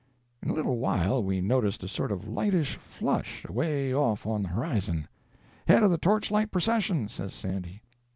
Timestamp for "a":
0.49-0.53, 1.83-1.87, 2.25-2.29